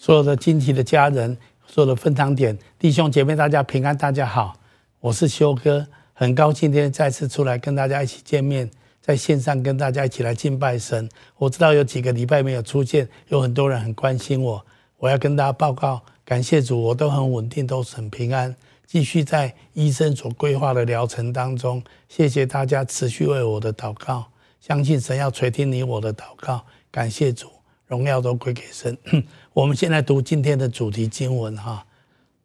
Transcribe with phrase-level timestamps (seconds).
[0.00, 4.54] 所有的金旗的家人，所有的分堂点弟兄姐妹，大家平安，大家好，
[5.00, 8.70] 我是修哥，很高兴今天再次出来跟大家一起见面，
[9.02, 11.08] 在线上跟大家一起来敬拜神。
[11.36, 14.64] 我知道有几个礼拜没有出现，有很多人很关心我，
[14.98, 18.54] 我要跟大家报告，感谢主，我都很稳定，都是很平安，
[18.86, 21.82] 继续在医生所规划的疗程当中。
[22.08, 24.26] 谢谢大家持续为我的祷告，
[24.60, 27.57] 相信神要垂听你我的祷告，感谢主。
[27.88, 28.96] 荣耀都归给神。
[29.52, 31.84] 我们现在读今天的主题经文哈。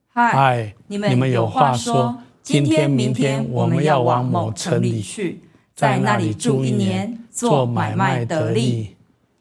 [0.07, 2.17] 嗨，你们有话说。
[2.41, 5.39] 今天、明天我们要往某城里去，
[5.73, 8.97] 在那里住一年，做买卖得利。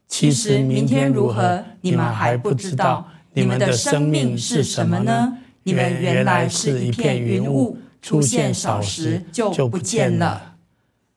[0.06, 3.08] 其实明天如何，你们还不知道。
[3.32, 5.36] 你们的生命是什么呢？
[5.64, 10.54] 你们原来是一片云雾，出现少时就不见了。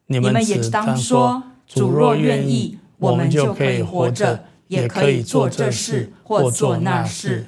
[0.08, 4.44] 你们也当说：主若愿意，我们就可以活着。
[4.68, 7.46] 也可以做这事或做那事。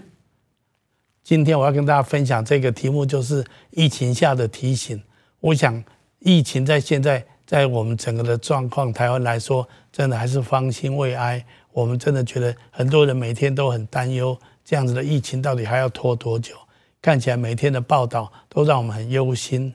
[1.23, 5.01] 今天我要跟大家分享这个题目，就是疫情下的提醒。
[5.39, 5.83] 我想，
[6.19, 11.45] 疫情在现在在我们整个的状况，台湾来说，真的还是方兴未艾。
[11.73, 16.55] 我们真的觉得很多人每天都很担忧，这样子的疫情到底还要拖多久？
[17.01, 19.73] 看起来每天的报道都让我们很忧心。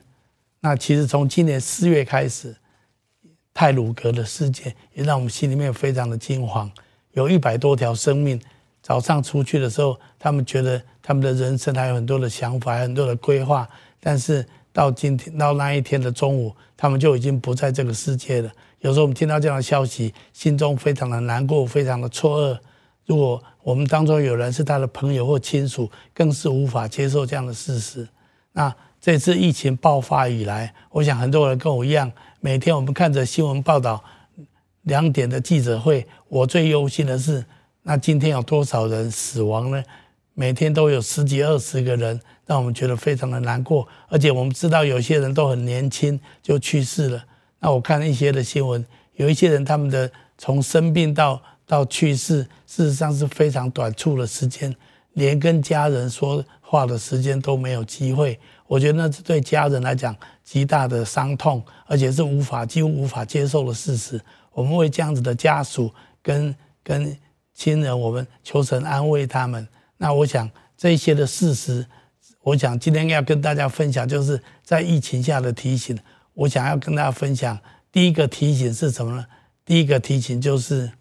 [0.59, 2.55] 那其实从今年四月开始，
[3.53, 6.69] 泰鲁格的事件也让我们心里面非常的惊慌。
[7.13, 8.39] 有一百多条生命，
[8.81, 13.67] 早上出去的时候，他们觉得他们的人生还有很多的想法，很多的规划。
[13.99, 18.51] 但是到今天到那一天的中午，他们就已经不在这个世界了。
[18.79, 22.57] 有时候我们听到这样的消息，心中非常的难过，非常的错愕。
[23.05, 28.07] 如果我们当中有人是他的朋友或亲属，更是无法接受这样的事实。
[28.51, 34.03] 那这次疫情爆发以来，我想很多人跟我一样，每天我们看着新闻报道。
[34.83, 37.43] 两点的记者会，我最忧心的是，
[37.83, 39.83] 那今天有多少人死亡呢？
[40.33, 43.87] 每天都有十几二十个人，让我们觉得非常的难过。
[44.09, 47.23] 而且我们知道有些人都很年轻就去世了。
[47.59, 48.83] 那我看一些的新闻，
[49.15, 54.75] 有一些人他们的从生病到到去世，事实上是非常短促的时间，
[55.13, 58.37] 连跟家人说话的时间都没有机会。
[58.65, 64.19] 我觉得那是对家人来讲极大的伤痛，而且是无法几乎无法接受的事实。
[64.53, 65.91] 我们为这样子的家属
[66.21, 67.17] 跟跟
[67.53, 69.67] 亲人，我们求神安慰他们。
[69.97, 71.85] 那我想这些的事实，
[72.41, 75.97] 我想今天要跟大家分享，就是在疫情下的提醒。
[76.33, 77.57] 我想要跟大家分享
[77.91, 79.25] 第一个提醒是什么呢？
[79.65, 80.91] 第一个提醒就是，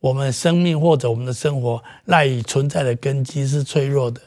[0.00, 4.20] 我们生命或者我们的生活赖以存在的根基是脆弱的。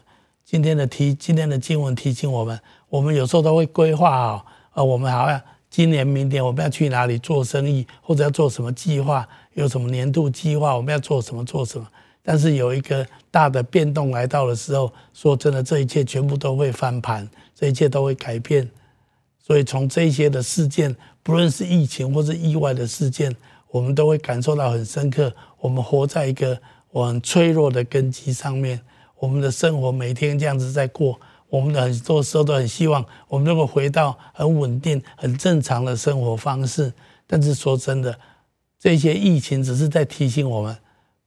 [0.43, 5.41] 今天的提今天的经文提醒我们，我们有时候都会规划好，呃，我们好像。
[5.72, 9.26] 今年、明年我们要去哪里做生意，或者要做什么计划？
[9.54, 10.76] 有什么年度计划？
[10.76, 11.46] 我们要做什么？
[11.46, 11.88] 做什么？
[12.22, 18.70] 但是有一个大的变动来到的时候，说真的，这一切全部都会翻盘，这一切都会改变。
[19.40, 20.94] 所以从这些的事件，
[21.24, 23.34] 不论是疫情或是意外的事件，
[23.70, 25.34] 我们都会感受到很深刻。
[25.62, 26.59] 我们活在一个
[26.92, 28.78] 很脆弱的根基上面，
[29.18, 31.18] 我们的生活每天这样子在过。
[31.51, 36.94] 我们的很多时候都很希望我们能够回到很稳定、很正常的生活方式。
[37.28, 38.17] 但是说真的，
[38.79, 40.78] 这些疫情只是在提醒我们，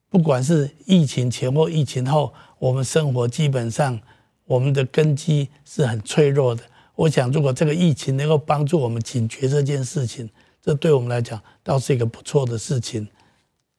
[0.08, 4.00] 不管是疫情前或疫情后，我们生活基本上
[4.46, 6.62] 我们的根基是很脆弱的。
[6.94, 10.30] 我想，如果这个疫情能够帮助我们警觉这件事情，
[10.62, 13.06] 这对我们来讲倒是一个不错的事情。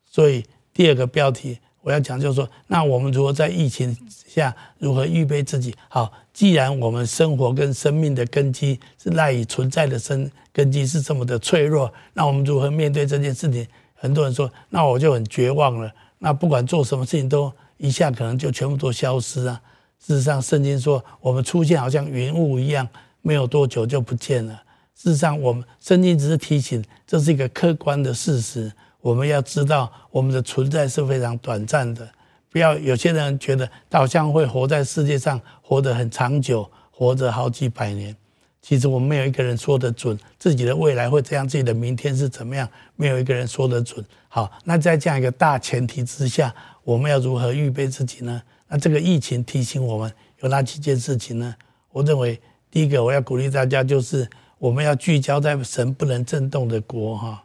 [0.05, 1.57] 所以第二个标题。
[1.85, 3.96] 我要讲就是说，那我们如何在疫情
[4.28, 5.72] 下如何预备自己？
[5.88, 13.68] 好，既然我们生活跟生命的根基是赖以存在的生根基是这么的脆弱，那我们如何面对这件事情？
[13.94, 15.94] 很多人说，那我就很绝望了。
[16.18, 19.62] 那不管做什么事情，都一下可能就全部都消失啊。
[20.03, 22.88] 事实上，圣经说我们出现好像云雾一样，
[23.22, 24.59] 没有多久就不见了。
[24.96, 28.72] 事实上，我们圣经只是提醒，这是一个客观的事实。
[29.05, 32.09] 我们要知道，我们的存在是非常短暂的。
[32.49, 38.16] 不要有些人觉得他好像会活在世界上，活得很长久，活着好几百年。
[38.63, 44.03] 其实我们没有一个人说得准自己的未来会这样，自己的明天是怎么样，没有一个人说得准。
[44.28, 46.51] 好，那在这样一个大前提之下，
[46.84, 48.41] 我们要如何预备自己呢？
[48.67, 51.53] 那这个疫情提醒我们有哪几件事情呢？
[51.91, 52.41] 我认为
[52.72, 54.28] 第一个我要鼓励大家就是
[54.58, 57.43] 我们要聚焦在神不能震动的国哈。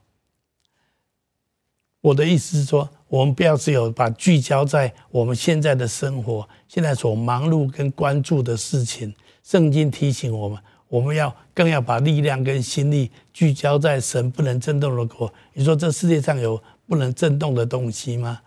[2.00, 9.14] 我的意思是说，我们不要只有把聚焦在我们现在的生活，现在所忙碌跟关注的事情。
[9.43, 10.58] 圣经提醒我们，
[10.88, 15.31] 我们要更要把力量跟心力聚焦在神不能震动的国。
[15.52, 18.41] 你说这世界上有不能震动的东西吗？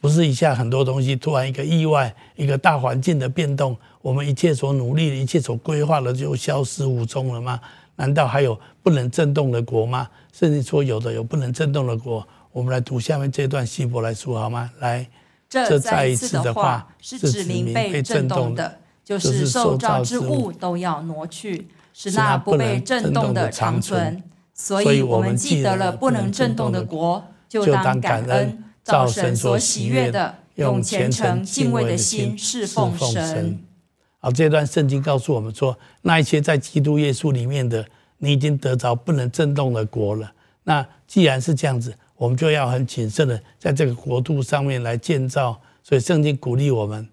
[0.00, 7.60] 不是一下很多东西突然一个意外，一个大环境的变动，我们一切所努力一切所规划的就消失无踪了吗？
[7.96, 10.08] 难道还有不能震动的国吗？
[10.32, 14.70] 甚至说有的有不能震动的国，我们来读下面这段希伯来书好吗？
[14.78, 15.08] 来，
[15.48, 24.22] 这再一次的话是指明被震动的，就是受造之物都要挪去，使那不被震动的长存。
[24.54, 28.64] 所以我们记得了不能震动的国，就当感恩。
[28.84, 33.62] 造神所喜悦的，用虔诚敬畏的心侍奉神。
[34.18, 37.86] 好，这段圣经告诉我们说，那一些在基督耶稣里面的，
[38.18, 40.32] 你已经得着不能震动的国了。
[40.64, 45.60] 那既然是这样子，我们就要很谨慎的在这个国度上面来建造。
[45.82, 47.08] 所以圣经鼓励我们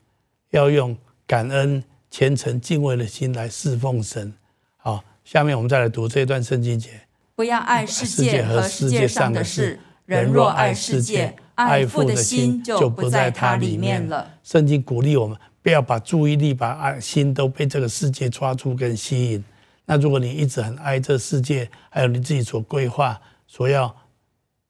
[0.51, 0.95] 要用
[1.25, 4.31] 感恩、虔诚、敬畏的心来侍奉神。
[4.77, 6.91] 好，下面我们再来读这一段圣经节：
[7.33, 9.79] 不要爱世界和世界上的事。
[10.05, 14.31] 人若爱世界，爱父的心就不在它里面了。
[14.43, 19.43] 圣经鼓励我们不要把注意力、把爱心都被这个世界抓住跟吸引。
[19.85, 23.95] 那如果你一直很爱这世界，还有你自己所规划、所要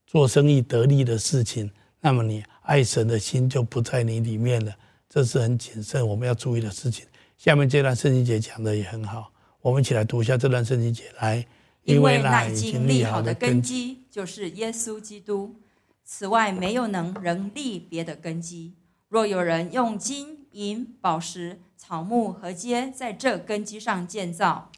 [0.09, 1.69] 做生意得利的事情，
[2.01, 4.73] 那么你爱神的心就不在你里面了。
[5.07, 7.05] 这是很谨慎我们要注意的事情。
[7.37, 11.45] 下面这段圣经节讲的也很好，我们一起来读一下这段圣经节来。
[11.83, 15.55] 因为那已经立好的根基就是耶稣基督，
[16.03, 18.73] 此外没有能人立别的根基。
[19.09, 24.71] 若有人用金银宝石草木和秸在这根基上建造，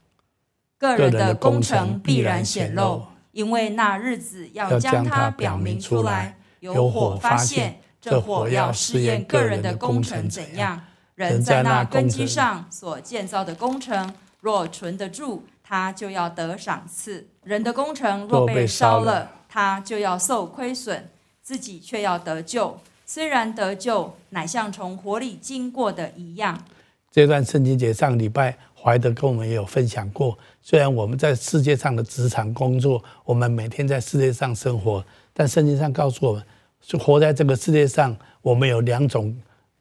[0.77, 10.81] 个人的工程必然显露，因为那日子要将它表明出来，有火发现，这火要试验个人的工程怎样。
[11.15, 15.45] 人在那根基上所建造的工程，若存得住。
[15.63, 17.25] 他就要得赏赐。
[17.43, 21.09] 人的工程若被烧了，他就要受亏损，
[21.41, 22.77] 自己却要得救。
[23.05, 26.61] 虽然得救，乃像从火里经过的一样。
[27.09, 30.37] 这段圣经节上礼拜怀德跟我们也有分享过。
[30.61, 36.43] 虽然我们在世界上的职场工作，我们每天在世界上生活，但圣经上告诉我们，
[36.81, 39.35] 是活在这个世界上，我们有两种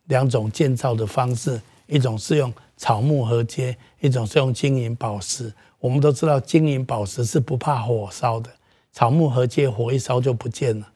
[0.07, 5.53] 两种建造的方式，一种是用草木禾秸，一种是用金银宝石。
[5.79, 8.51] 我们都知道，金银宝石是不怕火烧的，
[8.93, 10.87] 草木禾秸火一烧就不见了。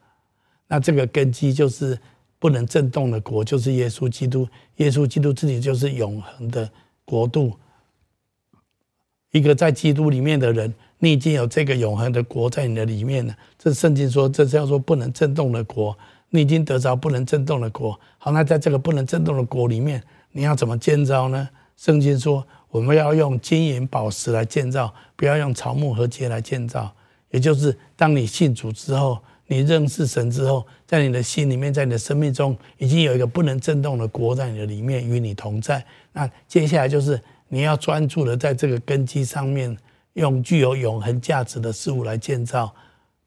[0.67, 1.99] 那这个根基就是
[2.39, 4.47] 不能震动的国，就是耶稣基督。
[4.77, 6.69] 耶稣基督自己就是永恒的
[7.07, 7.53] 国度。
[9.35, 13.37] 一个在基督里面的人，你已经有这个永恒的国在你的里面了。
[13.59, 15.99] 这圣经说，这叫做不能震动的国，
[16.31, 17.99] 你已经得着不能震动的国。
[18.19, 20.01] 好，那在这个不能震动的国里面，
[20.31, 21.49] 你要怎么建造呢？
[21.77, 22.47] 圣经说。
[22.71, 26.93] 我们要用金银宝石来建造，不要用草木和秸来建造。
[27.31, 29.17] 也就是，当你信主之后，
[29.47, 35.85] 你认识神之后，在你的心里面，在你的生命中，已经有一个不能震动的国在你的里面，与你同在。
[36.13, 37.21] 那接下来就是
[37.55, 39.79] 你要专注的在这个根基上面，
[40.15, 42.75] 用具有永恒价值的事物来建造。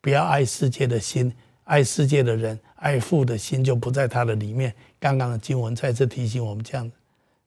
[0.02, 1.34] 不要爱世界的心，
[1.64, 4.74] 爱世界的人，爱父的心就不在他的里面。
[5.00, 6.92] 刚刚的经文再次提醒我们这样，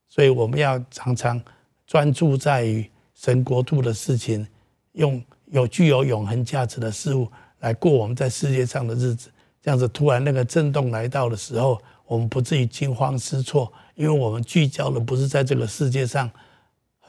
[0.09, 1.38] 所以我们要常常。
[1.87, 4.47] 专注在于神国度的事情，
[4.93, 7.29] 用有具有永恒价值的事物
[7.59, 9.29] 来过我们在世界上的日子。
[9.61, 16.31] 这样子，突然那个震动来到的时候，我们不至于惊慌失措，因为我们聚焦的不是在这个世界上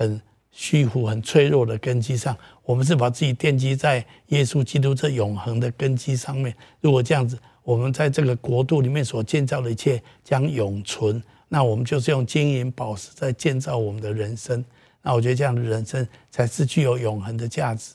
[0.01, 6.55] 很虚浮、很脆弱的根基上，我们是把自己奠基在耶稣基督这永恒的根基上面。
[6.81, 11.21] 如果这样子，我们在这个国度里面所建造的一切将永存。
[11.47, 14.63] 那我们就是用金银宝石在建造我们的人生。
[15.03, 17.93] 那我觉得这样的人生才是具有永恒的价值。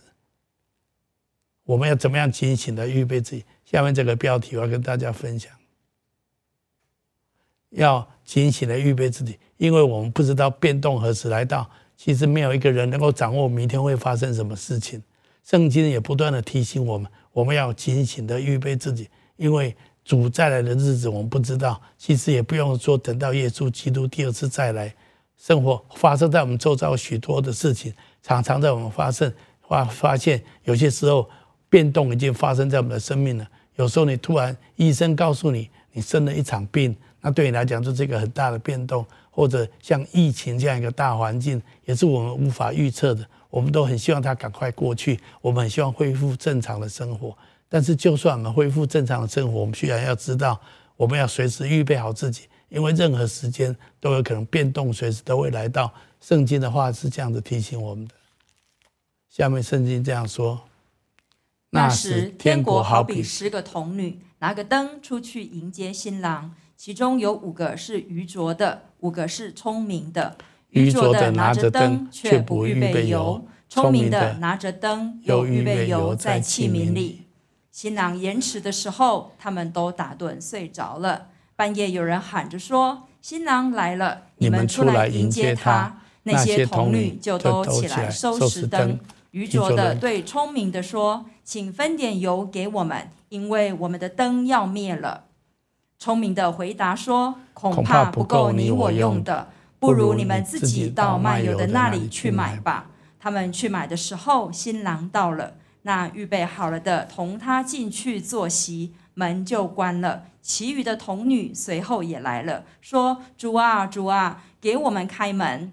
[1.64, 3.44] 我们要怎么样警醒的预备自己？
[3.64, 5.52] 下面这个标题我要跟大家分享：
[7.70, 11.68] 要警醒的预备自己，因为我们不知道变动何时来到。
[11.96, 15.02] 其实没有一个人能够掌握明天会发生什么事情。
[15.44, 19.74] 圣经也不断的提醒我们，我们要警醒的预备自己，因为。
[20.06, 21.82] 主再来的日子，我们不知道。
[21.98, 24.94] 其实也不用说，等到耶稣基督第二次再来，
[25.36, 29.34] 生活发生在我们周遭许多的事情，常常在我们发生
[29.66, 31.28] 发发现，有些时候
[31.68, 33.44] 变动已经发生在我们的生命了。
[33.74, 36.94] 有时候你突然医生告诉你，你生了一场病，
[37.26, 43.28] 那对你来讲就是一个很大的变动，或者像疫情这样一个大环境，也是我们无法预测的。
[43.50, 47.36] 我们都很希望它赶快过去，我们很希望恢复正常的生活。
[47.68, 50.60] 但是，就算我们恢复正常的生活，我们需要要知道，
[50.96, 55.92] 我们要随时预备好自己，因为任何时间都有可能变动，随时都会来到。
[56.20, 58.14] 圣经的话是这样子提醒我们的。
[59.28, 60.60] 下面圣经这样说：
[61.70, 70.36] 那时天国好比十个童女拿个灯出去迎接新郎，其中有五个是愚拙的，五个是聪明的。
[70.70, 77.22] 愚拙的拿着灯却不预备油，聪明的拿着灯又预备油在器皿里。
[77.70, 81.28] 新郎延迟的时候，他们都打盹睡着了。
[81.56, 88.98] 半夜有人喊着说：“新郎来了，你们出来迎接他。”那些童女就都起来收拾灯。
[89.30, 95.24] 愚拙的对聪明的说：“请分点油给我们，因为我们的灯要灭了。”
[95.98, 99.48] 聪明的回答说：“恐怕不够你我用的，
[99.78, 110.24] 不如你们自己到卖油的那里去买吧。”他们去买的时候，新郎到了，那预备好了的同他进去坐席，门就关了。
[110.40, 115.72] 其余的童女随后也来了，说：“主啊，主啊，给我们开门。”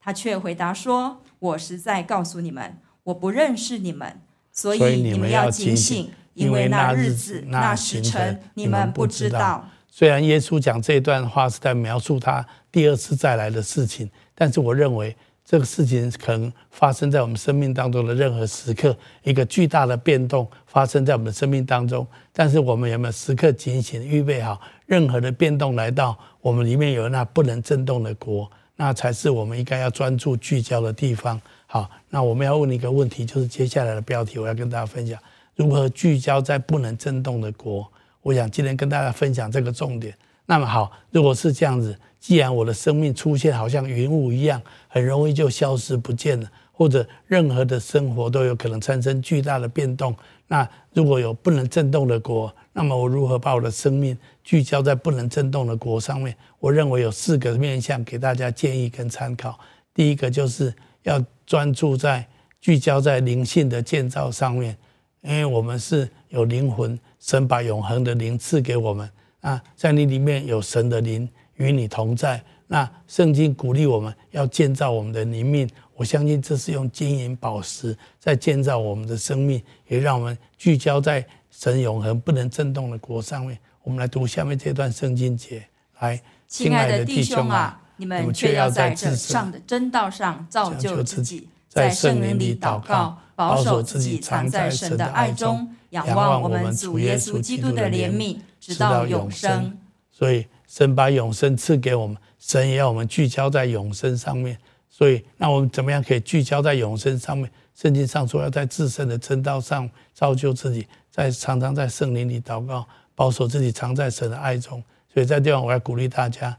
[0.00, 9.64] 他却回答说：“我实在告诉你们，我不认识你们，所以你们要警醒。”因为那日子、那时辰，你们不知道。
[9.88, 22.06] 虽然耶稣讲这段话是在描述他第二次再来的事情，但是我认为这个事情可能发生在我们生命当中的任何时刻，一个巨大的变动发生在我们的生命当中。
[22.32, 31.38] 但是我们有没有时刻警醒，预备好任何的变动来到我们里面有那不能震动的国，那才是我们应该要专注聚焦的地方。
[31.66, 35.18] 好，那我们要问你一个问题，就是接下来的标题，我要跟大家分享。
[35.56, 37.90] 如何聚焦在不能震动的国？
[38.22, 40.14] 我想今天跟大家分享这个重点。
[40.46, 50.14] 那么好，如果是这样子，既然我的生命出现好像云雾一样，很容易就消失不见了，或者任何的生活都有可能产生巨大的变动。
[50.48, 56.36] 那如果有不能震动的国，那么我如何把我的生命聚焦在不能震动的国上面？
[56.58, 59.58] 我认为有四个面向给大家建议跟参考。
[59.94, 62.26] 第一个就是要专注在
[62.60, 64.76] 聚焦在灵性的建造上面。
[65.22, 69.10] 因为我们是有灵魂，神把永恒的灵赐给我们
[69.40, 72.42] 啊，在你里面有神的灵与你同在。
[72.66, 83.58] 那圣经鼓励我们要建造我们的灵命，我相信这是用金银宝石在建造我们的生命，也让我们聚焦在神永恒不能震动的国上面。
[83.82, 85.66] 我们来读下面这段圣经节，
[85.98, 93.18] 来，亲爱的弟兄啊，你们却要在这上的真道上造就自己，在圣灵里祷告。
[93.40, 99.78] 保守自己藏在神的爱中，仰望我们主耶稣基督的怜悯，直到永生。
[100.10, 104.58] 所以，神把永生赐给我们，神也要我们聚焦在永生上面。
[104.90, 107.50] 所以，那我们怎么样可以聚焦在永生上面？
[107.74, 114.84] 圣经上说，要在自身的真道上造就自己，在常常在圣灵里祷告，保守自己藏在神的爱中。
[115.10, 116.54] 所以在这地方，我要鼓励大家，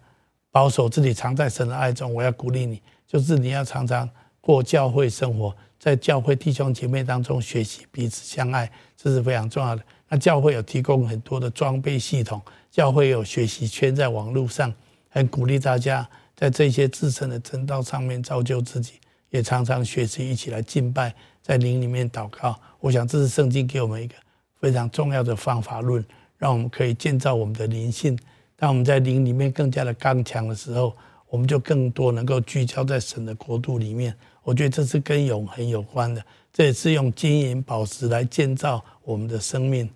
[0.50, 2.12] 保守自己藏在神的爱中。
[2.12, 4.10] 我要鼓励你，就是你要常常
[4.40, 5.56] 过教会生活。
[5.82, 9.82] 在教会弟兄姐妹当中学习彼此相爱，这是非常重要的。
[10.08, 14.72] 那教会有提供很多的装备系统，教会有学习圈在网络上，
[15.10, 18.94] 很鼓励大家在这些自身的真道上面造就自己，
[19.32, 22.56] 也常常学习一起来敬拜，在灵里面祷告。
[22.80, 24.14] 我想这是圣经给我们一个
[24.60, 26.06] 非常重要的方法论，
[26.38, 28.16] 让我们可以建造我们的灵性。
[28.56, 30.96] 当我们在灵里面更加的刚强的时候，
[31.28, 34.16] 我们就更多能够聚焦在神的国度里面。
[34.44, 39.90] 我觉得这是跟永恒有关的，这也是用金银宝石来建造我们的生命。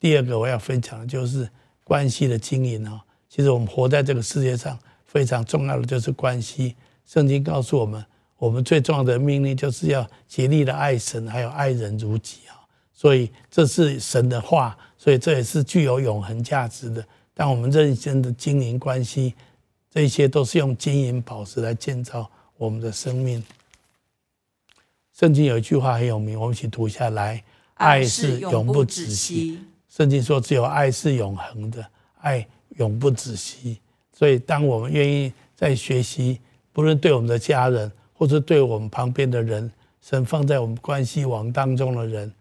[0.00, 1.48] 第二个我要分享的就是
[1.84, 3.00] 关系的经营啊。
[3.28, 6.74] 其实我们活在这个世界上，非常重要的就是关系。
[7.06, 8.04] 圣经告诉我们，
[8.36, 12.58] 我们最重要的命令就是要竭力的爱神，还有爱人如己啊。
[12.92, 17.04] 所以这是神的话，所以这也是具有永恒价值的。
[17.34, 19.34] 当我们认真的经营关系，
[19.90, 23.42] 这些都是用金银宝石来建造我们的生命。
[25.12, 27.42] 圣经有一句话很有名，我们一起读下来：
[27.74, 29.58] 爱是永不止息。
[29.88, 31.86] 圣经说，只有爱是永恒的，
[32.20, 32.46] 爱
[32.78, 33.78] 永不止息。
[34.10, 36.40] 所以，当我们愿意在学习，
[36.72, 42.32] 不论对我们的家人，或是对我们旁边的人，神放在我们关系网当中的人，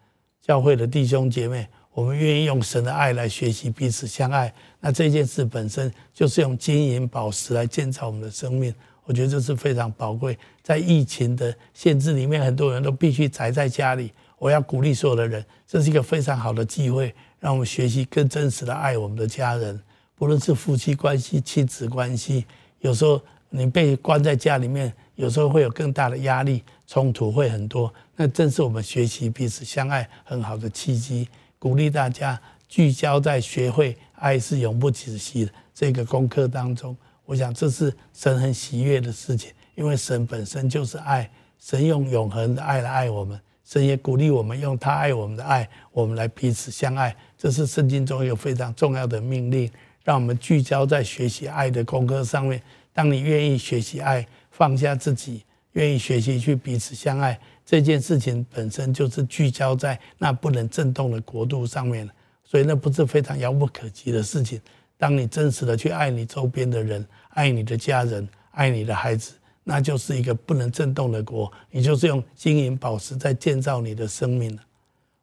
[0.42, 4.54] 教会的弟兄姐妹，我们愿意用神的爱来学习彼此相爱。
[4.80, 8.74] 那这件事本身就是用金银宝石来建造我们的生命。
[9.04, 10.38] 我觉得这是非常宝贵。
[10.64, 14.12] 在疫情的限制里面，很多人都必须宅在家里。
[14.38, 19.80] 我要鼓励所有的人，这是一个非常好的机会，让我们学习更真实的爱我们的家人，
[20.16, 22.46] 不论是夫妻关系、亲子关系。
[22.80, 27.94] 有时候你被关在家里面，有时候会有更大的压力，冲突会很多。
[28.16, 31.28] 那正是我们学习彼此相爱很好的契机。
[31.60, 36.98] 鼓励大家聚焦在学会爱是永不止息的这个功课当中。
[37.26, 47.16] 我想这是神很喜悦的事情，因为神本身就是爱，神用永恒的爱来爱我们，神也鼓励我们用他爱我们的爱，我们来彼此相爱。
[47.38, 49.72] 这是圣经中一个非常重要的命令，
[50.04, 52.62] 让我们聚焦在学习爱的功课上面。
[52.94, 62.10] 当你愿意学习爱，放下自己，愿意学习去彼此相爱，这件事情本身就是聚焦在那不能震动的国度上面，
[62.44, 64.62] 所以那不是非常遥不可及的事情。
[64.98, 69.34] 当你真实的去爱你周边的人，爱你的家人，爱你的孩子，
[69.72, 71.50] 那就是一个不能震动的国。
[71.70, 74.62] 你就是用金银宝石在建造你的生命了。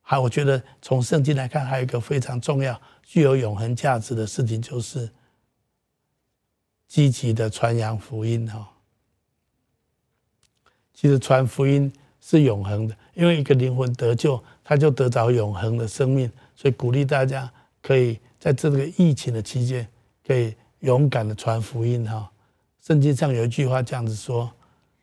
[0.00, 5.07] 还，我觉得从圣经来看，还有一个非常重要、具有永恒价值的事情，就是
[6.87, 8.71] 积极的传扬福音哈。
[10.95, 16.33] 其实传福音是永恒的，因为一个灵魂得救，他就得着永恒的生命。
[16.57, 17.52] 所以鼓励大家
[17.83, 19.87] 可以在这个疫情的期间，
[20.26, 22.33] 可以勇敢的传福音哈。
[22.88, 24.50] 圣经上有一句话这样子说：“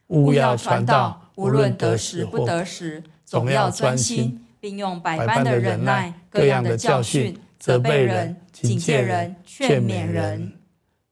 [0.10, 10.52] 勿要传道，无论得时不得时，总要专心。”并用百般的忍耐，各样的教训，责备人、警戒人、劝勉人。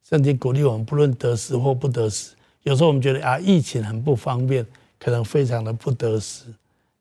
[0.02, 2.32] 圣经鼓励我们，不论得时或不得时。
[2.64, 4.66] 有时候我们觉得啊，疫情很不方便，
[4.98, 6.46] 可能非常的不得时。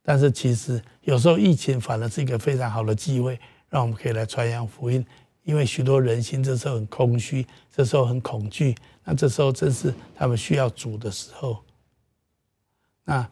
[0.02, 5.02] 但是其实有时候疫情反而是一个非常好的机会，让我们可以来传扬福音。
[5.44, 11.58] 因为许多人心这时候很空虚，这时候很恐惧，那这时候正是他们需要主的时候。
[13.04, 13.28] 那。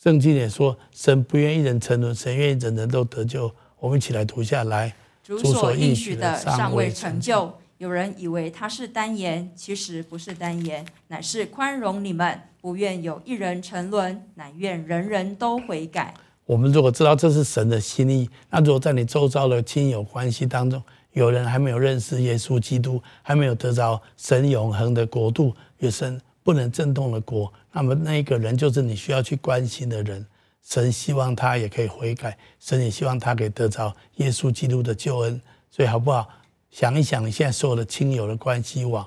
[0.00, 3.52] 圣经也说，神不愿意人沉沦，神愿意人人都得救。
[3.80, 4.94] 我们一起来读下来。
[5.24, 16.14] 主所应许的尚未成就，有人以为他是单言，其实不是单言，乃是宽容你们，不愿有一人沉沦，乃愿人人都悔改。
[16.46, 20.80] 我们如果知道这是神的心意，那如果在你周遭的亲友关系当中，
[21.18, 26.20] 有人还没有认识耶稣基督，还没有得着神永恒的国度，有神。
[26.44, 30.24] 不能震动的国，那么那一个人就是你需要去关心的人。
[30.62, 35.38] 神希望他也可以悔改，神也希望他可以得着耶稣基督的救恩。
[35.70, 36.26] 所以好不好？
[36.70, 39.06] 想一想你现在所有的亲友的关系网，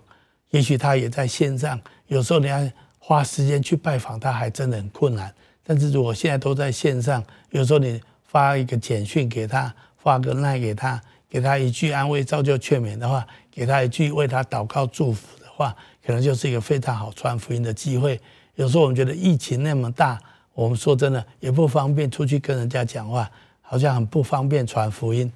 [0.51, 1.81] 也许他也在线上。
[2.05, 2.59] 有时候你要
[2.99, 5.33] 花时间去拜访他，还真的很困难。
[5.63, 15.73] 但是如果现在都在线上，有时候你发一个简讯给他，发个赖给他，给他一句安慰、造就、劝勉的话，给他一句为他祷告、祝福的话。
[16.03, 18.19] 可能就是一个非常好传福音的机会。
[18.55, 20.19] 有时候我们觉得疫情那么大，
[20.53, 23.29] 我们说真的也不方便出去跟人家讲话，
[23.61, 25.31] 好像很不方便传福音。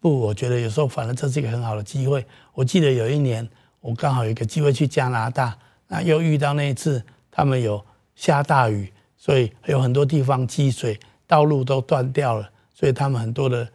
[0.00, 2.24] 不，我觉得有时候反正这是一个很好的机会。
[2.54, 3.46] 我记得有一年，
[3.80, 5.56] 我刚好有一个机会去加拿大，
[5.86, 13.68] 那又遇到那一次他们有下大雨，所以有很多地方积水，道路都断掉了，所以他们很多的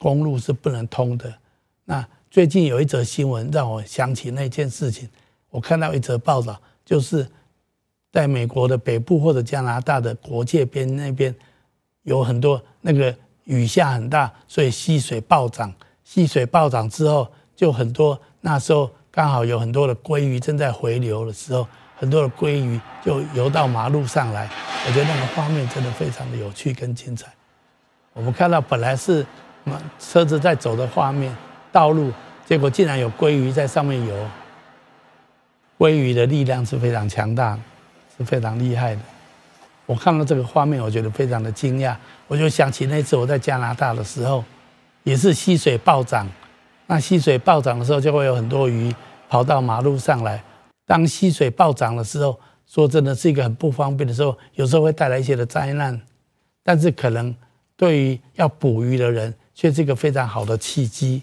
[0.00, 1.30] 公路是不能通的。
[1.84, 5.06] 那最近有一则新闻让我想起那件事情。
[5.50, 7.28] 我看到一则报道，就是
[8.10, 11.34] 在美国的北部或者加拿大的国界边那边，
[12.04, 15.70] 有很多那个雨下很大，所以溪水暴涨。
[16.02, 24.48] 溪水暴涨之后，就很多那时候刚好有很多的鲑鱼正在回流的时候，很多的鲑鱼就游到马路上来。
[24.86, 27.30] 我觉得那个画面真的非常的有趣跟精彩。
[28.12, 29.26] 我们看到本来是
[29.98, 31.34] 车子在走的画面，
[31.70, 32.12] 道路，
[32.46, 34.14] 结果竟然有鲑鱼在上面游。
[35.78, 37.58] 鲑鱼的力量是非常强大，
[38.16, 39.00] 是非常厉害的。
[39.86, 41.96] 我看到这个画面，我觉得非常的惊讶。
[42.28, 44.44] 我就想起那次我在加拿大的时候，
[45.02, 46.28] 也是溪水暴涨。
[46.86, 48.94] 那溪水暴涨的时候，就会有很多鱼
[49.28, 50.42] 跑到马路上来。
[50.86, 56.00] 当溪水暴涨的时候，说真的是一个很不方便的时候，有时候会带来一些的灾难。
[56.62, 57.34] 但是可能
[57.76, 61.20] 对于要捕鱼的人，却是一个非常好的契机。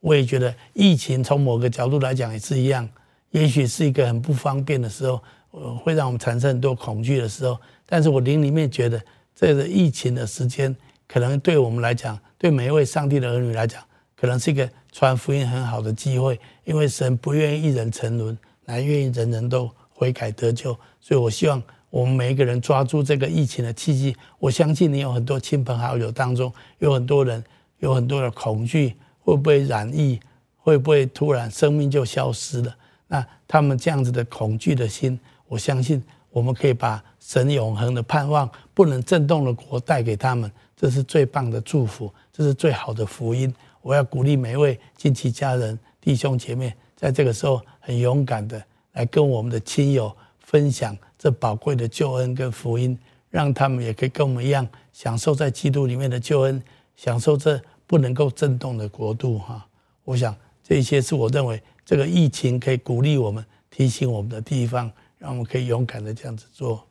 [0.00, 2.86] 我也觉得疫情从某个角度来讲也是一样。
[3.30, 5.18] 也许是一个很不方便的时候，
[5.52, 7.58] 呃，会让我们产生很多恐惧的时候。
[7.86, 9.02] 但是我灵里面觉得，
[9.34, 13.82] 这个疫情的时间，可能对我们来讲，对每一位上帝的儿女来讲，
[14.14, 16.38] 可能是一个传福音很好的机会。
[16.64, 20.78] 因为神不愿意一人沉沦，乃愿意人人都悔改得救。
[21.00, 24.14] 所以我希望我们每一个人抓住这个疫情的契机。
[24.38, 27.42] 我相信你有很多亲朋好友当中，有很多人
[27.78, 30.18] 有很多的恐惧，会不会染疫？
[30.56, 32.76] 会不会突然生命就消失了？
[33.06, 43.52] 那他们这样子的恐惧的心，我相信我们可以把神永恒的盼望、不能震动的国带给他们，这是最棒的祝福，这是最好的福音。
[43.80, 48.62] 我要鼓励每一位亲戚家人、弟兄姐妹，在这个时候很勇敢的
[48.92, 52.98] 来跟我们的亲友分享这宝贵的救恩跟福音，
[53.30, 56.62] 让他们也可以跟我们一样享受在基督里面的救恩，
[56.98, 59.38] 享受这不能够震动的国度。
[59.38, 59.66] 哈，
[60.04, 61.62] 我想这些是我认为。
[61.88, 66.84] 这个疫情可以鼓励我们、提醒我们的地方，让我们可以勇敢的这样子做。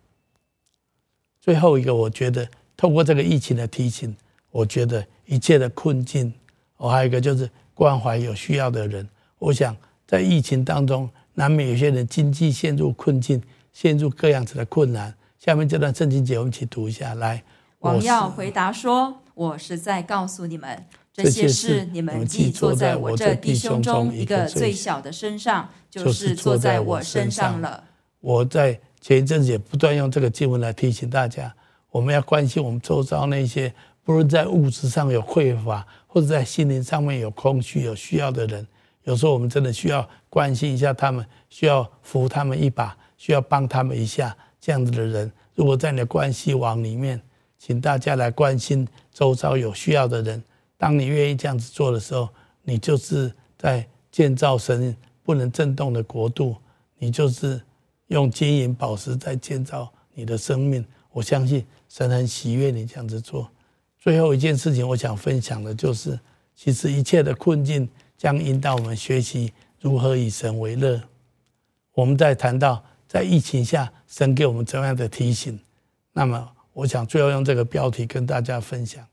[1.39, 4.17] 最后一个，我觉得透过这个疫情的提醒，
[4.49, 6.33] 我觉得一切的困境，
[6.77, 9.07] 我还有一个就是关怀有需要的人。
[9.37, 13.39] 我想在疫情当中，难免有些人经济陷入困境，
[13.71, 15.13] 陷入各样子的困难。
[15.37, 17.13] 下面这段圣经节，我们一起读一下。
[17.13, 17.43] 来，
[17.81, 27.83] 王要回答说：“我实在告诉你们，这些事你们既做在我这弟兄中一个最小的身上，就是坐在我身上了。”
[28.19, 31.53] 我在前一阵子也不断用这个经文来提醒大家，
[31.91, 33.71] 我们要关心我们周遭那些
[34.03, 38.65] 不论在物质上有匮乏，或者在心灵上面有空虚、有需要的人。
[39.03, 44.35] 有时候我们真的需要关心一下他们，需要扶他们一把，需要帮他们一下。
[44.59, 47.21] 这样子的人，如果在你的关系网里面，
[47.57, 50.43] 请大家来关心周遭有需要的人。
[50.77, 52.29] 当你愿意这样子做的时候，
[52.63, 56.55] 你就是在建造神不能震动的国度，
[56.97, 57.61] 你就是
[58.07, 60.85] 用金银宝石在建造你的生命。
[61.11, 63.49] 我相信神很喜悦你这样子做。
[63.99, 66.19] 最后一件事情，我想分享的就是，
[66.55, 71.01] 其实一切的困境将引导我们学习如何以神为乐。
[71.93, 72.83] 我们在谈到。
[73.09, 75.57] 在疫情下，神给我们怎样的提醒？
[76.11, 79.03] 那么，我想最后用这个标题跟大家分享。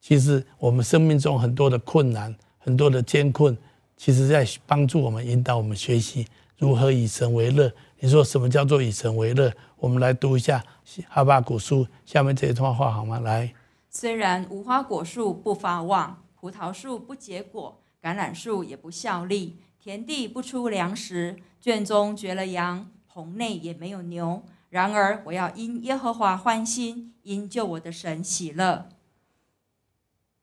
[0.00, 3.58] 其实，我们生命中很多的困难、很多的艰困，
[3.96, 6.24] 其实在帮助我们、引导我们学习
[6.56, 7.72] 如何以神为乐。
[7.98, 9.52] 你说什么叫做以神为乐？
[9.78, 10.64] 我们来读一下
[11.08, 13.18] 哈巴谷书下面这一段话好吗？
[13.18, 13.52] 来，
[13.90, 19.56] 虽然无花果树不发旺，葡萄树不结果，橄榄树也不效力。
[19.80, 24.44] 田地不出粮食，圈中绝了羊，棚内也没有牛。
[24.70, 28.88] 然而我要因耶和华欢心，因救我的神喜乐。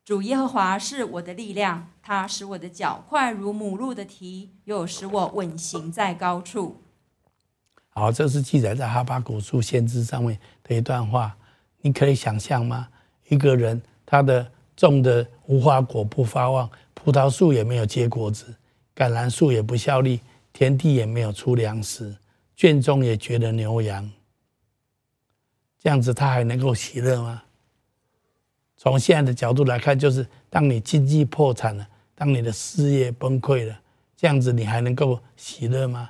[0.04, 6.82] 主耶和华是我的力量，他使我的脚快如母鹿的蹄，又使我稳行在高处。
[7.90, 11.36] 好，这是记载在哈巴谷书先知上面的一段话。
[11.82, 12.88] 你可以想象吗？
[13.30, 18.56] 一个人他的种的无花果不发旺，葡萄树也没有结果子。
[18.96, 20.20] 橄榄树也不效力，
[20.52, 22.16] 田地也没有出粮食，
[22.56, 24.10] 圈中也觉得牛羊。
[25.80, 27.44] 这样子他还能够喜乐吗？
[28.78, 33.80] 从现在的角度来看，就是当你经济破产了，当你的事业崩溃了，
[34.16, 36.10] 这样子你还能够喜乐吗？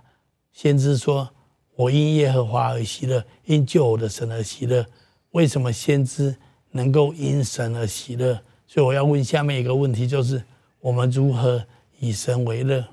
[0.52, 1.30] 先知说
[1.76, 4.86] ：“我因耶和华而喜乐，因救我的神而喜乐。”
[5.32, 6.36] 为什么先知
[6.72, 8.42] 能够因神而喜乐？
[8.68, 10.44] 所以我要问下面一个问题，就是
[10.80, 11.66] 我们如何？
[12.00, 12.86] 以神为乐，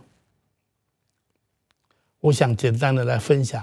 [2.22, 3.62] 我想简单的来分享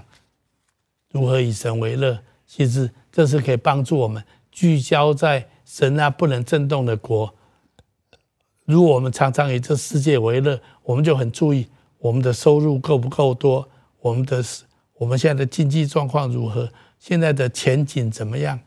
[1.11, 2.19] 如何以神为乐。
[2.45, 7.33] 其实这是可以帮助我们聚焦在神那不能震动的国。
[8.65, 11.67] 如果我们常常以这世界为乐，我们就很注意
[11.97, 13.67] 我们的收入够不够多，
[13.99, 14.43] 我们的
[14.95, 16.69] 我们现在的经济状况如何，
[16.99, 18.59] 现在的前景怎么样。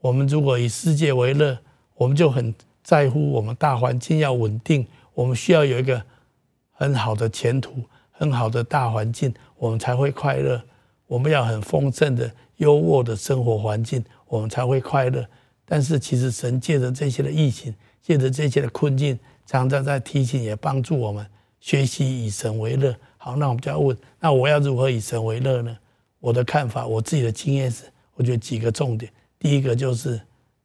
[0.00, 1.58] 我们如果以世界为乐，
[1.94, 6.04] 我们就很在乎我们大环境要稳定，我们需要有一个。
[6.80, 7.82] 很好的前途，
[8.18, 10.60] 很好的大环境，我们才会快乐。
[11.06, 15.24] 我们要很丰盛的、优渥的生活环境，我们才会快乐。
[15.64, 21.24] 但是，其实神借着这些的疫情，借着这些的困境，常常在提醒，也帮助我们
[21.60, 22.92] 学习以神为乐。
[23.18, 25.78] 好，那我们就要问：那我要如何以神为乐呢？
[26.18, 29.12] 我的看法，我自己的经验是，我觉得几个重点。
[29.38, 30.20] 第一个就是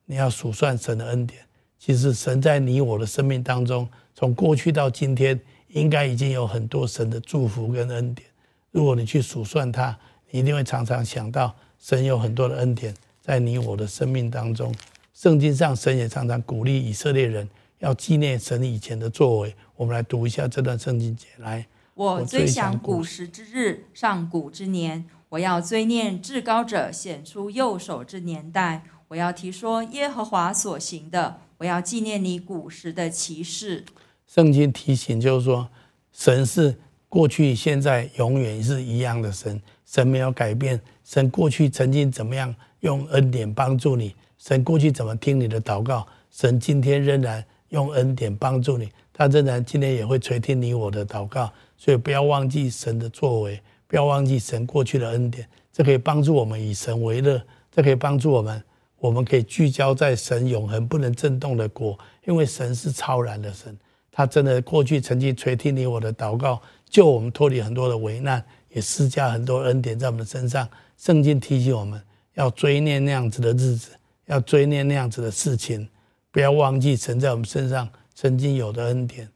[0.06, 1.39] 你要数算神的恩典。
[1.78, 5.39] 其实，神在你我的生命当中，从过去到今天。
[5.73, 8.27] 应该已经有很多神的祝福跟恩典。
[8.71, 9.97] 如果你去数算它，
[10.29, 14.73] 你一定会常常想到神有很多的恩典在你我的生命当中。
[15.13, 17.47] 圣经上，神也常常鼓励以色列人
[17.79, 19.55] 要纪念神以前的作为。
[19.75, 21.65] 我们来读一下这段圣经节来。
[21.95, 28.83] 我追想古时之日，上古之年，我要追念至高者显出右手之年代。
[29.09, 33.86] 我要提说耶和华所行的，我要纪念你古时的奇事。
[34.27, 35.67] 圣经提醒就是说，
[36.12, 36.75] 神是
[37.07, 40.79] 过去、现在、永远是一样的神，神没有改变。
[41.03, 51.51] 神过去曾经怎么样用恩典帮助你，神过去怎么听你的祷告，神今天仍然用恩典帮助你，他仍然今天也会垂听你我的祷告。
[51.77, 58.63] 所以不要忘记神的作为，不要忘记神过去的恩典，这可以帮助我们以神为乐，这可以帮助我们，
[58.97, 63.77] 我们可以聚焦在神永恒不能震动的国，因为神是超然的神。
[64.15, 70.69] 他真的过去曾经垂听你我的祷告，救我们脱离很多的危难，也施加很多恩典在我们的身上。
[70.97, 71.99] 圣经提醒我们
[72.36, 73.89] 要追念那样子的日子，
[74.28, 75.89] 要追念那样子的事情，
[76.32, 79.28] 不要忘记神在我们身上曾经有的恩典。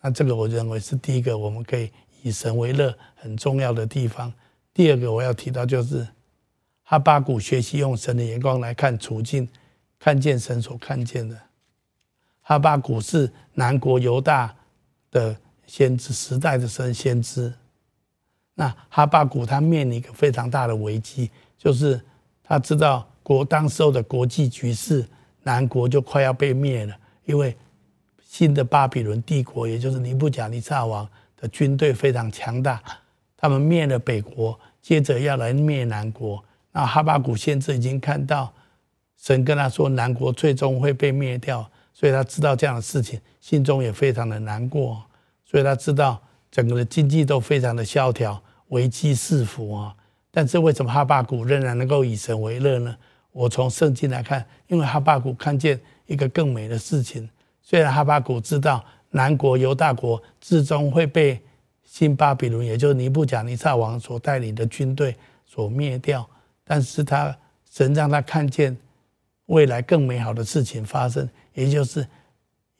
[0.00, 1.90] 那这个我认为是第一个，我们可以
[2.22, 4.32] 以神为乐很重要的地方。
[4.72, 6.06] 第二个我要提到就是
[6.84, 9.48] 哈巴谷学习用神的眼光来看处境，
[9.98, 11.36] 看见神所看见的。
[12.46, 14.54] 哈巴谷是南国犹大
[15.10, 15.34] 的
[15.66, 17.52] 先知时代的神先知。
[18.54, 21.98] 那哈巴谷他面临一个非常大的危机，就是
[22.42, 25.04] 他知道国当时候的国际局势，
[25.42, 27.56] 南国就快要被灭了，因为
[28.22, 32.82] 新的巴比伦帝国，也就是尼布甲尼撒王的军队非常强大，
[33.38, 36.44] 他们灭了北国，接着要来灭南国。
[36.72, 38.52] 那哈巴谷先知已经看到
[39.16, 45.02] 神跟他说，南国最终会被灭掉，所以他知道这样的事情，心中也非常的难过，
[45.46, 46.20] 所以他知道。
[46.50, 49.92] 整个的经济都非常的萧条，危机四伏啊！
[50.30, 52.96] 但是为什么哈巴谷仍然能够以神为乐呢？
[53.32, 57.28] 我从圣经来看，因为哈巴谷看见一个更美的事情。
[57.60, 61.42] 虽然哈巴谷知道南国犹大国最终会被
[61.82, 66.24] 新巴比伦，也就是尼布甲尼撒王所带领的军队所灭掉，
[66.62, 67.36] 但是他
[67.68, 68.76] 神让他看见
[69.46, 72.06] 未来更美好的事情发生，也就是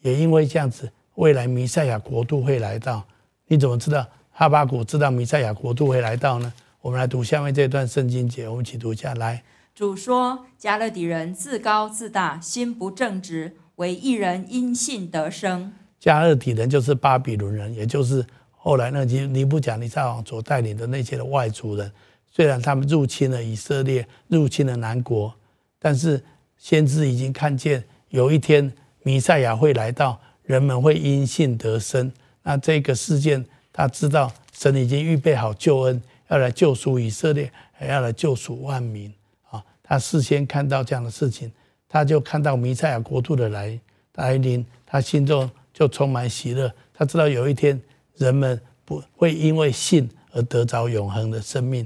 [0.03, 3.05] 也因为这样子，未来弥赛亚国度会来到。
[3.47, 6.53] 你怎么知道哈巴谷知道弥赛亚国度会来到呢？
[6.81, 9.43] 我们来读下面这段圣经节，我们一起读下来。
[9.75, 21.91] 主说：“加勒底人自高自大，心不正直，惟一人因信得生。”加勒底人就是巴比伦人，也就是后来那些尼布甲尼撒王所带领的那些的外族人。
[22.31, 25.35] 虽然他们入侵了以色列，入侵了南国，
[25.79, 26.23] 但是
[26.57, 27.83] 先知已经看见
[28.15, 28.73] 有一天
[29.03, 32.13] 弥赛亚会来到，人们会因信得生。
[32.45, 39.13] 那这个事件，他知道神已经预备好救恩，要来救赎以色列，还要来救赎万民
[39.51, 39.61] 啊！
[39.83, 41.51] 他事先看到这样的事情，
[41.89, 43.81] 他就看到弥赛亚国度的来
[44.15, 46.73] 来临，他心中就充满喜乐。
[46.93, 47.83] 他知道有一天
[48.15, 51.85] 人们不会因为信而得着永恒的生命，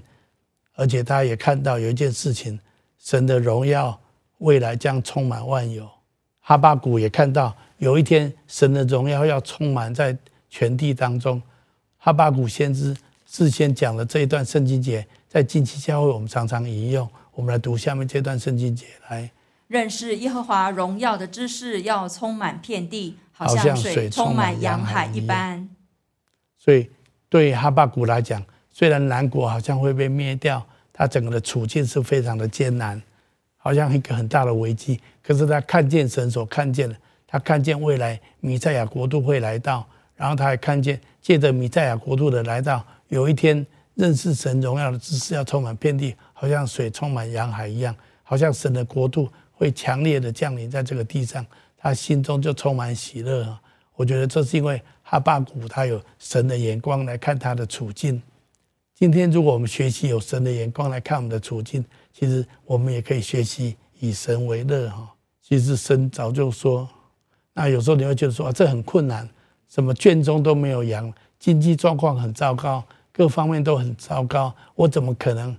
[0.74, 2.60] 而且他也看到有一件事情，
[2.98, 3.98] 神的荣耀
[4.40, 5.88] 未来将充满万有。
[6.48, 10.16] 哈巴谷也看到有一天神的荣耀要充满在。
[10.50, 11.42] 全地当中，
[11.98, 17.06] 哈巴谷先知事先讲了这一段圣经节，在近期教会我们常常引用。
[17.34, 19.30] 我们来读下面这段圣经节，来
[19.66, 25.68] 认识耶和华荣耀的知识要充满遍地，好像水充满洋海一般。
[26.56, 26.88] 所以
[27.28, 33.02] 对哈巴谷来讲，虽然南国好像会被灭掉，他整个的处境是非常的艰难，
[33.68, 34.98] 好像一个很大的危机。
[35.22, 39.86] 可是他看见神所看见的，他看见未来弥赛亚国度会来到。
[40.16, 51.44] 然后他还看见，借着弥赛亚国度的来到，有一天认识神荣耀的知识要充满遍地，好像水充满洋海一样，好像神的国度会强烈的降临在这个地上，
[51.76, 53.54] 他心中就充满喜乐。
[53.96, 58.22] 我觉得这是因为哈巴谷他有神的眼光来看他的处境。
[58.98, 65.08] 今天如果我们学习有神的眼光来看我们的处境，其实我们也可以学习以神为乐哈。
[65.40, 66.88] 其实神早就说，
[67.52, 69.28] 那有时候你会觉得说，这很困难。
[69.68, 72.82] 什么圈中都没有羊，经济状况很糟糕，
[73.12, 75.56] 各方面都很糟糕，我怎么可能？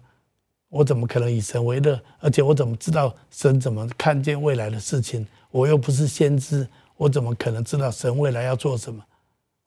[0.68, 1.98] 我怎么可能以神为乐？
[2.20, 5.26] 而且我怎么知道神怎么看见未来的事情？
[5.50, 9.02] 我又不是先知，我怎么可能知道神未来要做什么？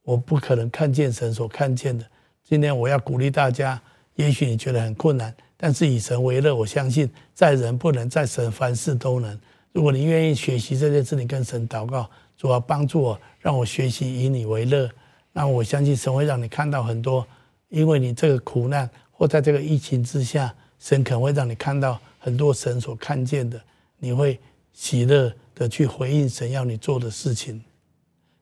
[0.02, 2.04] 我不可能看见神所看见的。
[2.44, 3.80] 今天我要鼓励大家，
[4.16, 9.38] 也许你觉得很困难，但是以神为乐，我相信在人不能，在神凡事都能。
[9.72, 12.08] 如果你愿意学习这件事，你跟神祷告。
[12.36, 14.90] 主要帮助我，让我学习以你为乐。
[15.32, 17.24] 那我相信神会让你看到很多，
[17.68, 23.60] 因为你这个苦难或在这个疫情之下，神可能会让你看到很多神所看见的。
[23.98, 24.40] 你会
[24.72, 27.62] 喜乐的去回应神要你做的事情。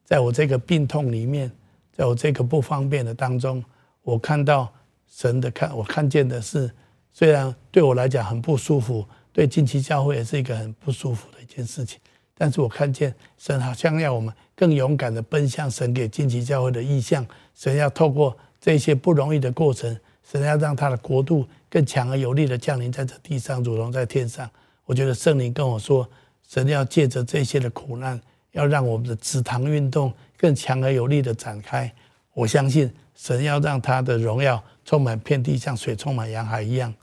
[0.03, 1.53] 在我这个病痛里面，
[1.93, 3.63] 在我这个不方便的当中，
[4.03, 4.73] 我看到
[5.09, 6.71] 神的看，我看见的是，
[7.13, 12.01] 虽然对我来讲很不舒服，对近期教会也是一个很不舒服的一件事情。
[12.35, 17.27] 但是我看见神好像要我们更勇敢的奔向神给近期教会的意向。
[17.55, 24.49] 神要透过这些不容易的过程，神要让他的国度更强而有力的降临在这地上，如同在天上。
[24.87, 26.09] 我觉得圣灵跟我说，
[26.49, 28.19] 神要借着这些的苦难，
[28.53, 31.93] 要让我们的止堂运动更强而有力的展开。
[32.33, 36.95] 我相信神要让他的荣耀充满遍地，像水充满洋海一样。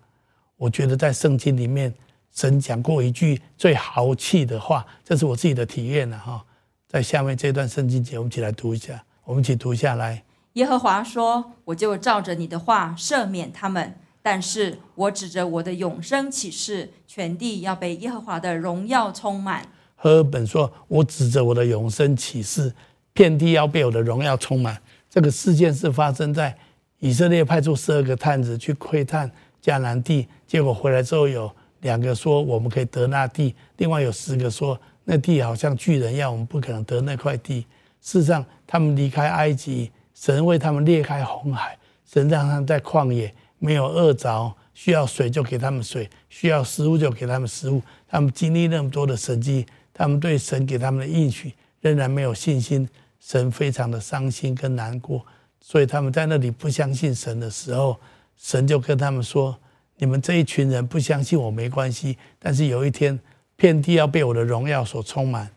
[0.56, 1.94] 我觉得在圣经里面。
[2.34, 6.46] 神讲过一句最豪气的话，这是我自己的体验了哈。
[6.88, 10.24] 在下面这段圣经节，我们一起来读一下，我们一起读下来。
[10.54, 22.72] 耶和华说：“我就照着你的话赦免他们，但是我指着我的永生起誓，全地要被耶和华的荣耀充满。”和合本说：“我指着我的永生起誓，
[23.14, 26.56] 遍地要被我的荣耀充满。”这个事件是发生在
[27.00, 29.32] 以色列派出十二个探子去窥探
[29.64, 31.52] 迦南地，结果回来之后有。
[31.82, 37.64] 两个说我们可以得那地，另外有十个说那地好像巨人一样我们不可能得那块地。
[38.02, 47.80] 事实上，他们离开埃及神为他们裂开红海，神让他们在旷野没有饿着，需要水就给他们水，需要食物就给他们食物。
[48.08, 52.90] 他们经历那么多的神迹，他们对神给他们的应许仍然没有信心，
[53.20, 55.26] 神非常的伤心跟难过。
[55.60, 58.00] 所以他们在那里不相信神的时候，
[58.38, 59.58] 神就跟他们说
[59.98, 63.20] ：“你们这一群人不相信我没关系，但是有一天，
[63.56, 65.50] 遍地要被我的荣耀所充满。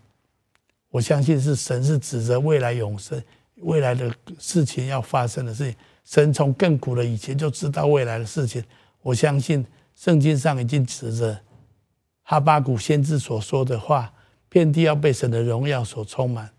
[0.90, 3.22] 我相信是神是指着未来永生、
[3.56, 5.76] 未来的事情要发生的事情。
[6.04, 8.64] 神从亘古的以前就知道未来的事情。
[9.02, 11.38] 我相信圣经上已经指着
[12.22, 14.12] 哈巴谷先知所说的话，
[14.48, 16.50] 遍地要被神的荣耀所充满。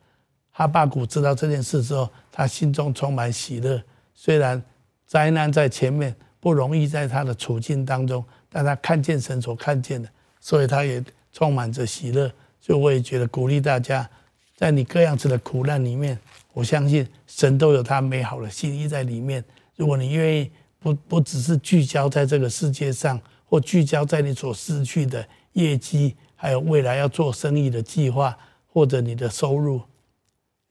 [0.51, 3.83] 哈巴谷知道这件事之后。”他心中充满喜乐，
[4.15, 4.63] 虽然
[5.05, 10.09] 灾难在前面，不容易在他的处境当中，但他看见神所看见的，
[10.39, 12.31] 所以他也充满着喜乐。
[12.61, 14.09] 所以我也觉得鼓励大家，
[14.55, 16.17] 在你各样子的苦难里面，
[16.53, 19.43] 我相信神都有他美好的心意在里面。
[19.75, 28.37] 如果你愿意不不只是聚焦在这个世界上，或聚焦在你所失去的业绩，还有未来要做生意的计划，
[28.71, 29.81] 或者你的收入。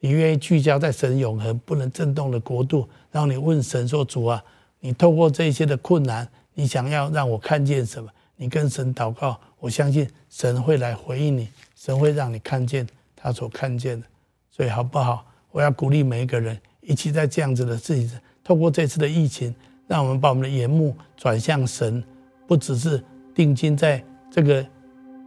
[0.01, 4.43] 你愿意聚焦在神永恒不能震动的国度，然后你问神说：“主啊，
[4.81, 14.07] 你透过这些的困难，你想要让我看见什么？”你跟神祷告，我相信神会来回应你，神会让你看见他所看见的。
[14.51, 15.27] 所以好不好？
[15.51, 19.55] 我要鼓励每一个人一起在这样子的事情，透过这次的疫情，
[19.87, 22.03] 让我们把我们的眼目转向神，
[22.47, 24.67] 不只是定睛在这个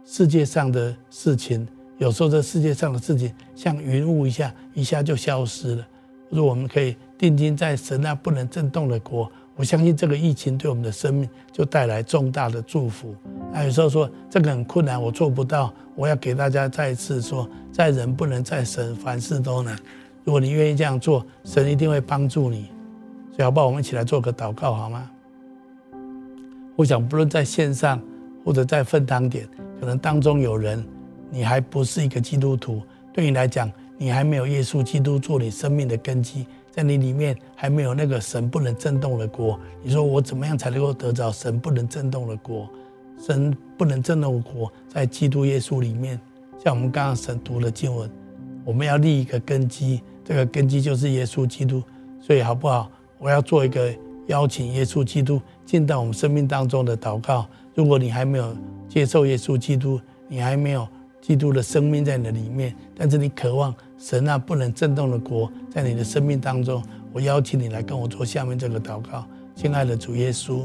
[0.04, 1.68] 世界上的事情。
[2.04, 5.86] 有时候，这世界上的事情像云雾一下，一下就消失了。
[6.28, 13.16] 如果我们可以定睛在神那不能震动的国，我相信这个疫情对我们的生命就带来重大的祝福。
[13.50, 15.72] 那有时候说这个很困难，我做不到。
[15.94, 19.74] 我要给大家再一次说，在人不能，在神凡事都能。
[20.24, 22.66] 如果你愿意这样做，神一定会帮助你。
[23.30, 23.66] 所以，好不好？
[23.66, 25.10] 我们一起来做个祷告，好吗？
[26.76, 27.98] 我想，不论在线上
[28.44, 29.48] 或者在分堂点，
[29.80, 30.84] 可能当中有人。
[31.34, 32.80] 你还不是一个基督徒，
[33.12, 33.68] 对你来讲，
[33.98, 39.58] 你还没有耶稣基督做你生命的根基，在你里面还没有那个神不能震动的国。
[39.82, 42.70] 你说我怎么样才能够得着神不能震动的国？
[43.18, 46.20] 神不能震动的国在基督耶稣里面。
[46.62, 48.08] 像我们刚刚神读的经文，
[48.64, 51.82] 我们要立一个根基，这个根基就是耶稣基督。
[52.20, 52.88] 所以好不好？
[53.18, 53.92] 我要做一个
[54.28, 57.44] 邀请耶稣基督进到我们生命当中的祷告。
[57.74, 58.56] 如果你还没有
[58.88, 60.86] 接受耶稣基督，你还没有。
[61.26, 66.84] 基督的生命在你的里面，但是你渴望神啊不能震动的国在你的生命当中。
[67.14, 70.60] 我邀请你来跟我做下面这个祷告，亲爱的主耶稣。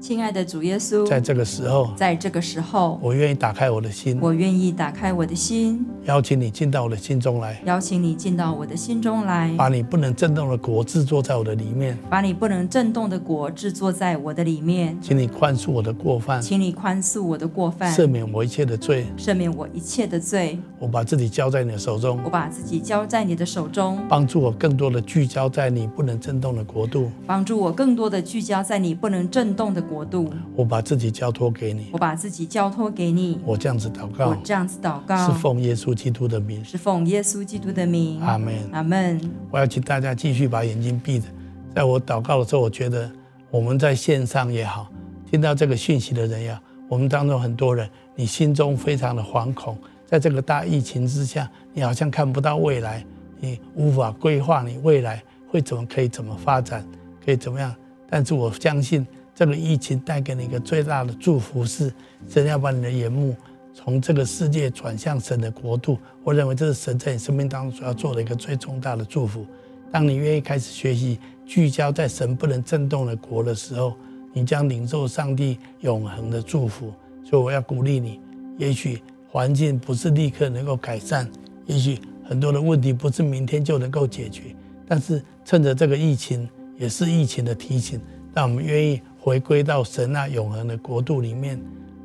[0.00, 30.64] 亲爱的主耶稣，在这个时候，在这个时候，我愿意打开我的心，我愿意打开我的心，邀请你进到我的心中来，邀请你进到我的心中来，把你不能震动的国制作在我的里面，把你不能震动的国制作在我的里面，请你宽恕我的过犯，请你宽恕我的过犯，赦免我一切的罪，赦免我一切的罪，我把自己交在你的手中，我把自己交在你的手中，帮助我更多的聚焦在你不能震动的国度，帮助我更多的聚焦在你不能震动的国度，我。
[30.70, 33.40] 把自己交托给你，我把自己交托给你。
[33.44, 38.20] 我这样子祷告，我这样子祷告，是奉耶稣基督的名，是奉耶稣基督的名。
[38.20, 39.20] 阿门，阿门。
[39.50, 41.26] 我要请大家继续把眼睛闭着，
[41.74, 43.10] 在我祷告的时候，我觉得
[43.50, 44.88] 我们在线上也好，
[45.28, 49.76] 听到这个讯息的人也好，我们当中很多人，你心中非常的惶恐，
[50.06, 53.04] 在这个大疫情之下，你好像看不到未来，
[53.40, 56.86] 你无法规划你未来会怎么可以怎么发展，
[57.24, 57.74] 可以怎么样。
[58.08, 59.04] 但是我相信。
[59.40, 61.90] 这个疫情带给你一个最大的祝福是，
[62.28, 63.34] 神要把你的眼目
[63.72, 65.96] 从这个世界转向神的国度。
[66.22, 69.46] 我认为这是神在你生命当中所要做的一个最重大的祝福。
[69.90, 73.94] 当你愿意开始学习聚焦在神不能震动的国的时候，
[74.34, 76.92] 你将领受上帝永恒的祝福。
[77.24, 78.20] 所以我要鼓励你，
[78.58, 81.26] 也许环境不是立刻能够改善，
[81.64, 84.54] 也许很多的问题不是明天就能够解决，
[84.86, 87.98] 但是趁着这个疫情，也是疫情的提醒，
[88.34, 89.00] 让我们愿意。
[89.20, 91.60] 回归到神那永恒的国度里面，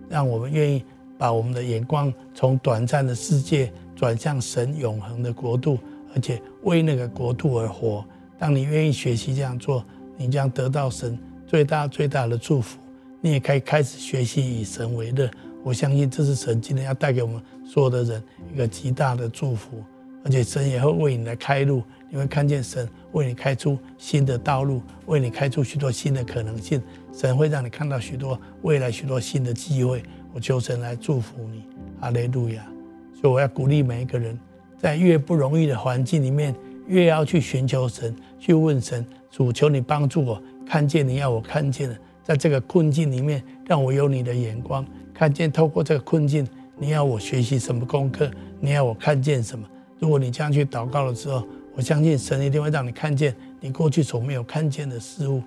[0.09, 0.83] 让我们愿意
[1.17, 5.79] 把我们的眼光从短暂的世界转向神永恒的国度，
[6.13, 8.03] 而且为那个国度而活。
[8.37, 9.83] 当你愿意学习这样做，
[10.17, 12.77] 你将得到神最大最大的祝福。
[13.21, 15.31] 你也可以开始学习以神为乐。
[15.63, 18.21] 我相信这是神今天要带给我们所有的人
[18.53, 19.81] 一个极大的祝福，
[20.25, 21.81] 而且神也会为你来开路。
[22.09, 26.81] 你会看见神为你开出新的道路，为你开出许多新的可能性。
[27.13, 30.01] 神会让你看到许多未来许多新的机会。
[30.33, 31.63] 我求神来祝福你，
[31.99, 32.65] 阿雷路亚！
[33.13, 34.37] 所以我要鼓励每一个人，
[34.77, 36.53] 在越不容易的环境里面，
[36.87, 46.47] 越要去寻求神，去问神，主求你帮助我看见你要我看见的，在这个困境里面，让我有你的眼光，看见透过这个困境，
[46.77, 49.67] 你要我学习什么功课，你要我看见什么。
[49.99, 55.41] 如果你这样去祷告的时候，我相信神一定会让你看见你过去所没有看见的事物，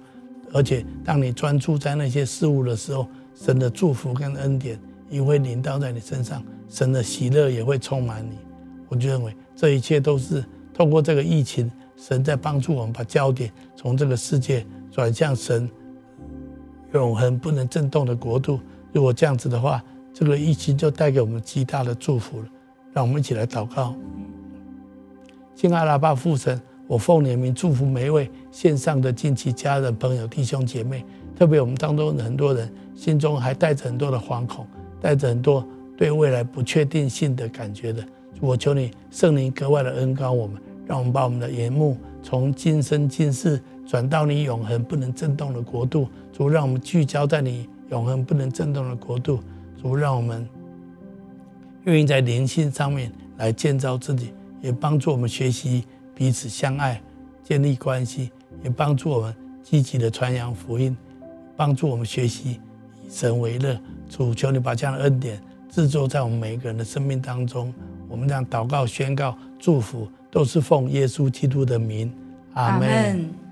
[0.53, 4.79] 而且当你专注在那些事物的时候，神的祝福跟恩典
[5.09, 8.39] 也会临到在你身上，神的喜乐也会充满你。
[8.89, 10.45] 我就认为这一切都是
[10.75, 15.69] 透过这个疫情，神在帮助我们把焦点从这个世界转向神
[16.93, 18.59] 永恒不能震动的国度。
[18.93, 19.83] 如果这样子的话，
[20.13, 22.47] 这个疫情就带给我们极大的祝福了。
[22.95, 23.95] 让我们一起来祷告。
[25.61, 31.05] 亲爱的父神，我奉你名祝福每一位线上的近期、家人、朋友、弟兄姐妹，
[31.37, 34.65] 特别我们当中很多人心中还带着很多的惶恐，
[35.01, 38.05] 带着很多对未来不确定性的感觉的。
[38.39, 46.09] 我求你圣灵格外的恩膏我们，让我们把我们的眼目从今生今世转到你永恒不能震动的国度。
[46.33, 49.41] 主，让我们聚焦在你永恒不能震动的国度。
[49.83, 50.49] 主，让我们
[51.83, 54.31] 愿意在灵性上面来建造自己。
[54.61, 55.85] 也帮助我们学习
[56.15, 57.01] 彼此相爱，
[57.43, 58.31] 建立关系；
[58.63, 60.97] 也帮助我们积极的传扬福音，
[61.57, 62.61] 帮助我们学习
[63.05, 63.79] 以神为乐。
[64.09, 65.41] 主，求你把这样的恩典
[65.71, 67.73] 制作在我们每一个人的生命当中。
[68.09, 72.13] 我们这样祷告、宣告、祝福，都是奉耶稣基督的名。
[72.55, 73.48] 阿门。